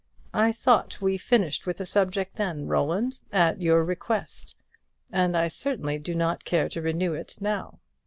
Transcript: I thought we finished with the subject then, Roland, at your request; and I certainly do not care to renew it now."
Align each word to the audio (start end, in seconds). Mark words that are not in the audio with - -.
I 0.33 0.51
thought 0.51 0.99
we 0.99 1.19
finished 1.19 1.67
with 1.67 1.77
the 1.77 1.85
subject 1.85 2.37
then, 2.37 2.65
Roland, 2.65 3.19
at 3.31 3.61
your 3.61 3.83
request; 3.83 4.55
and 5.13 5.37
I 5.37 5.47
certainly 5.47 5.99
do 5.99 6.15
not 6.15 6.43
care 6.43 6.67
to 6.69 6.81
renew 6.81 7.13
it 7.13 7.37
now." 7.39 7.77